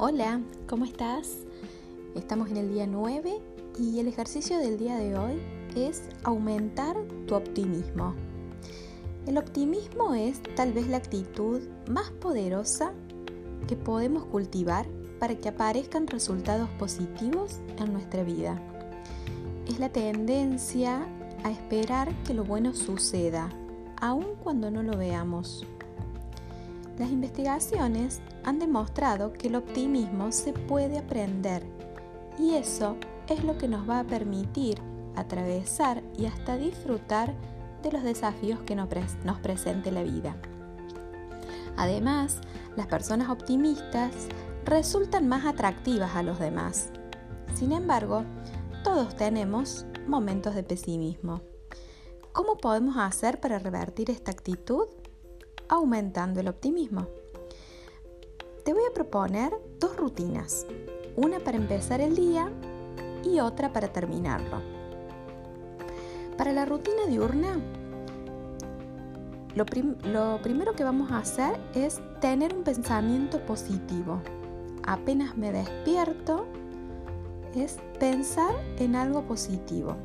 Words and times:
Hola, 0.00 0.40
¿cómo 0.68 0.84
estás? 0.84 1.38
Estamos 2.14 2.50
en 2.50 2.58
el 2.58 2.72
día 2.72 2.86
9 2.86 3.40
y 3.80 3.98
el 3.98 4.06
ejercicio 4.06 4.58
del 4.58 4.78
día 4.78 4.96
de 4.96 5.18
hoy 5.18 5.42
es 5.74 6.04
aumentar 6.22 6.96
tu 7.26 7.34
optimismo. 7.34 8.14
El 9.26 9.38
optimismo 9.38 10.14
es 10.14 10.40
tal 10.54 10.72
vez 10.72 10.86
la 10.86 10.98
actitud 10.98 11.62
más 11.90 12.12
poderosa 12.12 12.92
que 13.66 13.74
podemos 13.74 14.24
cultivar 14.26 14.86
para 15.18 15.34
que 15.34 15.48
aparezcan 15.48 16.06
resultados 16.06 16.70
positivos 16.78 17.58
en 17.78 17.92
nuestra 17.92 18.22
vida. 18.22 18.62
Es 19.66 19.80
la 19.80 19.88
tendencia 19.88 21.08
a 21.42 21.50
esperar 21.50 22.14
que 22.22 22.34
lo 22.34 22.44
bueno 22.44 22.72
suceda, 22.72 23.50
aun 24.00 24.36
cuando 24.44 24.70
no 24.70 24.84
lo 24.84 24.96
veamos. 24.96 25.66
Las 26.98 27.10
investigaciones 27.10 28.20
han 28.48 28.58
demostrado 28.58 29.34
que 29.34 29.48
el 29.48 29.56
optimismo 29.56 30.32
se 30.32 30.54
puede 30.54 30.96
aprender 30.96 31.62
y 32.38 32.54
eso 32.54 32.96
es 33.28 33.44
lo 33.44 33.58
que 33.58 33.68
nos 33.68 33.86
va 33.86 34.00
a 34.00 34.04
permitir 34.04 34.80
atravesar 35.16 36.02
y 36.16 36.24
hasta 36.24 36.56
disfrutar 36.56 37.34
de 37.82 37.92
los 37.92 38.02
desafíos 38.02 38.60
que 38.60 38.74
nos 38.74 38.88
presente 39.42 39.92
la 39.92 40.02
vida. 40.02 40.34
Además, 41.76 42.40
las 42.74 42.86
personas 42.86 43.28
optimistas 43.28 44.14
resultan 44.64 45.28
más 45.28 45.44
atractivas 45.44 46.16
a 46.16 46.22
los 46.22 46.38
demás. 46.38 46.88
Sin 47.54 47.72
embargo, 47.72 48.24
todos 48.82 49.14
tenemos 49.14 49.84
momentos 50.06 50.54
de 50.54 50.62
pesimismo. 50.62 51.42
¿Cómo 52.32 52.56
podemos 52.56 52.96
hacer 52.96 53.40
para 53.40 53.58
revertir 53.58 54.10
esta 54.10 54.30
actitud? 54.30 54.86
Aumentando 55.68 56.40
el 56.40 56.48
optimismo. 56.48 57.08
Te 58.68 58.74
voy 58.74 58.82
a 58.84 58.92
proponer 58.92 59.50
dos 59.80 59.96
rutinas, 59.96 60.66
una 61.16 61.38
para 61.40 61.56
empezar 61.56 62.02
el 62.02 62.14
día 62.14 62.52
y 63.24 63.40
otra 63.40 63.72
para 63.72 63.94
terminarlo. 63.94 64.60
Para 66.36 66.52
la 66.52 66.66
rutina 66.66 67.06
diurna, 67.08 67.58
lo, 69.54 69.64
lo, 70.04 70.42
primero 70.42 70.74
que 70.74 70.84
vamos 70.84 71.10
a 71.10 71.16
hacer 71.16 71.58
es 71.74 72.02
tener 72.20 72.54
un 72.54 72.62
pensamiento 72.62 73.40
positivo. 73.46 74.20
Apenas 74.86 75.34
me 75.38 75.50
despierto, 75.50 76.46
es 77.54 77.78
pensar 77.98 78.54
en 78.78 78.96
algo 78.96 79.22
positivo. 79.22 79.96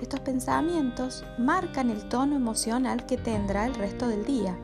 Estos 0.00 0.20
pensamientos 0.20 1.24
marcan 1.38 1.90
el 1.90 2.08
tono 2.08 2.36
emocional 2.36 3.04
que 3.06 3.16
tendrá 3.16 3.66
el 3.66 3.74
resto 3.74 4.06
del 4.06 4.24
día. 4.24 4.56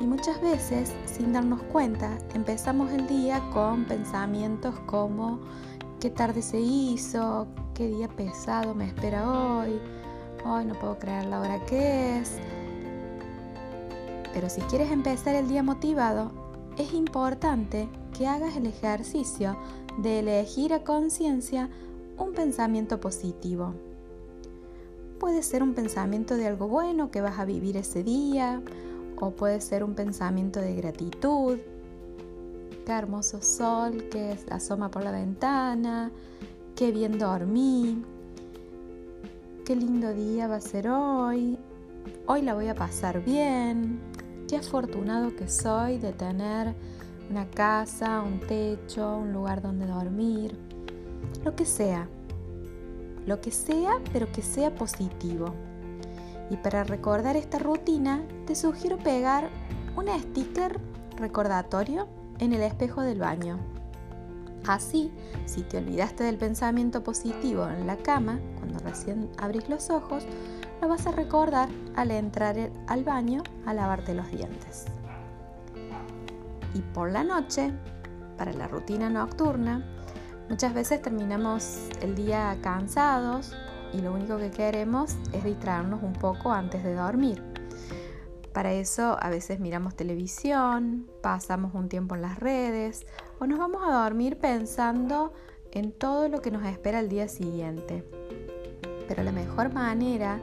Y 0.00 0.06
muchas 0.06 0.40
veces, 0.40 0.92
sin 1.06 1.32
darnos 1.32 1.62
cuenta, 1.64 2.18
empezamos 2.34 2.92
el 2.92 3.06
día 3.08 3.42
con 3.52 3.84
pensamientos 3.84 4.78
como 4.86 5.40
qué 5.98 6.10
tarde 6.10 6.40
se 6.40 6.60
hizo, 6.60 7.48
qué 7.74 7.88
día 7.88 8.08
pesado 8.08 8.74
me 8.74 8.86
espera 8.86 9.28
hoy, 9.28 9.80
hoy 10.44 10.64
no 10.64 10.74
puedo 10.74 10.98
creer 10.98 11.26
la 11.26 11.40
hora 11.40 11.64
que 11.66 12.18
es. 12.18 12.38
Pero 14.32 14.48
si 14.48 14.60
quieres 14.62 14.92
empezar 14.92 15.34
el 15.34 15.48
día 15.48 15.64
motivado, 15.64 16.30
es 16.76 16.92
importante 16.92 17.88
que 18.16 18.28
hagas 18.28 18.56
el 18.56 18.66
ejercicio 18.66 19.56
de 19.98 20.20
elegir 20.20 20.72
a 20.72 20.84
conciencia 20.84 21.68
un 22.16 22.32
pensamiento 22.32 23.00
positivo. 23.00 23.74
Puede 25.18 25.42
ser 25.42 25.64
un 25.64 25.74
pensamiento 25.74 26.36
de 26.36 26.46
algo 26.46 26.68
bueno 26.68 27.10
que 27.10 27.20
vas 27.20 27.40
a 27.40 27.44
vivir 27.44 27.76
ese 27.76 28.04
día, 28.04 28.62
o 29.20 29.30
puede 29.30 29.60
ser 29.60 29.84
un 29.84 29.94
pensamiento 29.94 30.60
de 30.60 30.74
gratitud. 30.74 31.58
Qué 32.84 32.92
hermoso 32.92 33.42
sol 33.42 34.08
que 34.10 34.36
asoma 34.50 34.90
por 34.90 35.04
la 35.04 35.10
ventana, 35.10 36.10
qué 36.74 36.90
bien 36.90 37.18
dormí, 37.18 38.02
qué 39.64 39.76
lindo 39.76 40.14
día 40.14 40.48
va 40.48 40.56
a 40.56 40.60
ser 40.60 40.88
hoy, 40.88 41.58
hoy 42.26 42.42
la 42.42 42.54
voy 42.54 42.68
a 42.68 42.74
pasar 42.74 43.22
bien, 43.22 44.00
qué 44.48 44.56
afortunado 44.56 45.36
que 45.36 45.48
soy 45.48 45.98
de 45.98 46.12
tener 46.12 46.74
una 47.30 47.46
casa, 47.50 48.22
un 48.22 48.40
techo, 48.40 49.18
un 49.18 49.34
lugar 49.34 49.60
donde 49.60 49.86
dormir, 49.86 50.56
lo 51.44 51.54
que 51.54 51.66
sea, 51.66 52.08
lo 53.26 53.40
que 53.42 53.50
sea, 53.50 53.98
pero 54.14 54.32
que 54.32 54.40
sea 54.40 54.74
positivo. 54.74 55.52
Y 56.50 56.56
para 56.56 56.84
recordar 56.84 57.36
esta 57.36 57.58
rutina, 57.58 58.22
te 58.46 58.54
sugiero 58.54 58.98
pegar 58.98 59.50
un 59.96 60.06
sticker 60.08 60.80
recordatorio 61.16 62.08
en 62.38 62.52
el 62.52 62.62
espejo 62.62 63.02
del 63.02 63.18
baño. 63.18 63.58
Así, 64.66 65.12
si 65.46 65.62
te 65.62 65.78
olvidaste 65.78 66.24
del 66.24 66.36
pensamiento 66.36 67.02
positivo 67.02 67.66
en 67.68 67.86
la 67.86 67.96
cama, 67.96 68.38
cuando 68.58 68.78
recién 68.80 69.30
abrís 69.38 69.68
los 69.68 69.90
ojos, 69.90 70.24
lo 70.80 70.88
vas 70.88 71.06
a 71.06 71.12
recordar 71.12 71.68
al 71.96 72.10
entrar 72.10 72.70
al 72.86 73.04
baño 73.04 73.42
a 73.66 73.74
lavarte 73.74 74.14
los 74.14 74.30
dientes. 74.30 74.86
Y 76.74 76.80
por 76.80 77.10
la 77.10 77.24
noche, 77.24 77.72
para 78.36 78.52
la 78.52 78.68
rutina 78.68 79.08
nocturna, 79.08 79.84
muchas 80.48 80.74
veces 80.74 81.02
terminamos 81.02 81.88
el 82.00 82.14
día 82.14 82.56
cansados 82.62 83.54
y 83.92 84.00
lo 84.00 84.12
único 84.12 84.36
que 84.36 84.50
queremos 84.50 85.16
es 85.32 85.44
distraernos 85.44 86.02
un 86.02 86.12
poco 86.12 86.52
antes 86.52 86.84
de 86.84 86.94
dormir. 86.94 87.42
Para 88.52 88.72
eso 88.72 89.16
a 89.20 89.30
veces 89.30 89.60
miramos 89.60 89.94
televisión, 89.94 91.06
pasamos 91.22 91.74
un 91.74 91.88
tiempo 91.88 92.14
en 92.14 92.22
las 92.22 92.38
redes 92.38 93.06
o 93.38 93.46
nos 93.46 93.58
vamos 93.58 93.82
a 93.86 94.02
dormir 94.02 94.38
pensando 94.38 95.32
en 95.70 95.92
todo 95.92 96.28
lo 96.28 96.40
que 96.42 96.50
nos 96.50 96.64
espera 96.64 97.00
el 97.00 97.08
día 97.08 97.28
siguiente. 97.28 98.04
Pero 99.06 99.22
la 99.22 99.32
mejor 99.32 99.72
manera 99.72 100.40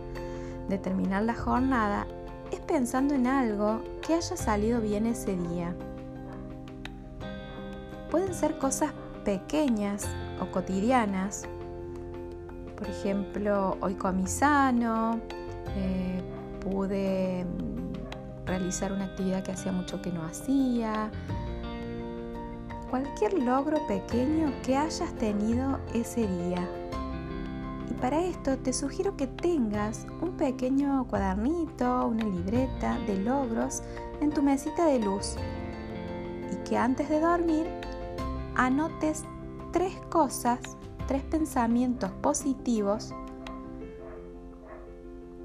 de 0.69 0.78
terminar 0.78 1.23
la 1.23 1.35
jornada 1.35 2.07
es 2.51 2.59
pensando 2.61 3.16
en 3.16 3.28
algo 3.28 3.81
que 4.01 4.13
haya 4.13 4.38
salido 4.38 4.81
bien 4.81 5.05
ese 5.05 5.35
día. 5.35 5.75
Pueden 8.09 8.34
ser 8.34 8.57
cosas 8.57 8.94
pequeñas 9.23 10.07
o 10.39 10.51
cotidianas 10.51 11.47
por 12.77 12.89
ejemplo, 12.89 13.77
hoy 13.81 13.95
comí 13.95 14.27
sano, 14.27 15.19
eh, 15.75 16.21
pude 16.61 17.45
mm, 17.45 18.45
realizar 18.45 18.91
una 18.91 19.05
actividad 19.05 19.43
que 19.43 19.51
hacía 19.51 19.71
mucho 19.71 20.01
que 20.01 20.11
no 20.11 20.23
hacía. 20.23 21.09
Cualquier 22.89 23.33
logro 23.33 23.85
pequeño 23.87 24.51
que 24.63 24.77
hayas 24.77 25.13
tenido 25.15 25.79
ese 25.93 26.27
día. 26.27 26.67
Y 27.89 27.93
para 27.95 28.23
esto 28.23 28.57
te 28.57 28.73
sugiero 28.73 29.15
que 29.15 29.27
tengas 29.27 30.05
un 30.21 30.31
pequeño 30.31 31.05
cuadernito, 31.07 32.07
una 32.07 32.25
libreta 32.25 32.97
de 33.07 33.17
logros 33.17 33.83
en 34.21 34.31
tu 34.31 34.41
mesita 34.41 34.85
de 34.85 34.99
luz 34.99 35.35
y 36.51 36.55
que 36.67 36.77
antes 36.77 37.09
de 37.09 37.19
dormir 37.19 37.67
anotes 38.55 39.23
tres 39.71 39.93
cosas 40.09 40.59
tres 41.07 41.23
pensamientos 41.23 42.11
positivos, 42.21 43.13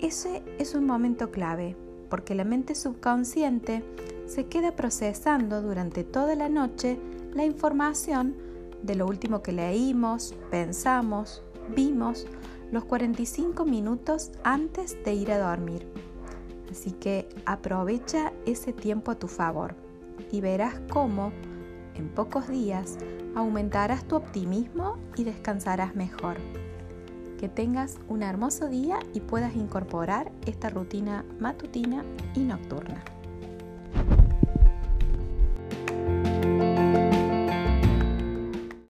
ese 0.00 0.43
es 0.59 0.75
un 0.75 0.87
momento 0.87 1.31
clave, 1.31 1.76
porque 2.09 2.34
la 2.34 2.44
mente 2.44 2.75
subconsciente 2.75 3.84
se 4.26 4.47
queda 4.47 4.75
procesando 4.75 5.60
durante 5.60 6.04
toda 6.04 6.34
la 6.34 6.48
noche 6.48 6.98
la 7.34 7.44
información 7.44 8.34
de 8.82 8.94
lo 8.94 9.06
último 9.06 9.43
que 9.43 9.53
leímos, 9.53 10.34
pensamos, 10.50 11.43
vimos 11.75 12.27
los 12.72 12.84
45 12.84 13.65
minutos 13.65 14.31
antes 14.42 14.97
de 15.04 15.15
ir 15.15 15.32
a 15.32 15.38
dormir. 15.38 15.87
Así 16.71 16.92
que 16.92 17.28
aprovecha 17.44 18.33
ese 18.47 18.72
tiempo 18.72 19.10
a 19.10 19.18
tu 19.18 19.28
favor 19.28 19.74
y 20.30 20.41
verás 20.41 20.80
cómo 20.91 21.33
en 22.00 22.08
pocos 22.08 22.48
días 22.48 22.98
aumentarás 23.36 24.04
tu 24.04 24.16
optimismo 24.16 24.97
y 25.16 25.24
descansarás 25.24 25.94
mejor. 25.94 26.38
Que 27.38 27.48
tengas 27.48 27.98
un 28.08 28.22
hermoso 28.22 28.68
día 28.68 28.98
y 29.14 29.20
puedas 29.20 29.54
incorporar 29.54 30.32
esta 30.47 30.70
rutina 30.70 31.24
matutina 31.38 32.04
y 32.34 32.41
nocturna. 32.41 33.04